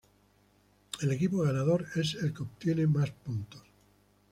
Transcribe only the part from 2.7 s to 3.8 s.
más puntos.